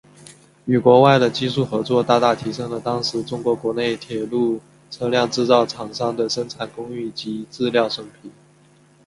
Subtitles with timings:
[0.65, 8.31] 与国外的技术合作大大提升了当时中国国内铁路车辆制造厂商的生产工艺及质量水平。